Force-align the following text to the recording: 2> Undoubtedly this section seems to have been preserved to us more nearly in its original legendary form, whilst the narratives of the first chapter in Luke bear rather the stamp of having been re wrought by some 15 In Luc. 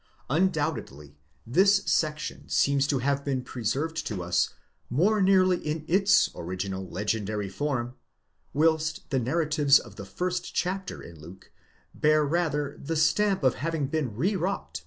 2> 0.31 0.37
Undoubtedly 0.37 1.15
this 1.45 1.83
section 1.85 2.49
seems 2.49 2.87
to 2.87 2.97
have 2.97 3.23
been 3.23 3.43
preserved 3.43 3.95
to 4.07 4.23
us 4.23 4.49
more 4.89 5.21
nearly 5.21 5.57
in 5.59 5.85
its 5.87 6.27
original 6.35 6.89
legendary 6.89 7.47
form, 7.47 7.93
whilst 8.51 9.07
the 9.11 9.19
narratives 9.19 9.77
of 9.77 9.97
the 9.97 10.05
first 10.05 10.55
chapter 10.55 11.03
in 11.03 11.19
Luke 11.19 11.51
bear 11.93 12.25
rather 12.25 12.79
the 12.83 12.95
stamp 12.95 13.43
of 13.43 13.53
having 13.61 13.85
been 13.85 14.15
re 14.15 14.35
wrought 14.35 14.39
by 14.39 14.39
some 14.39 14.59
15 14.59 14.69
In 14.69 14.73
Luc. 14.73 14.79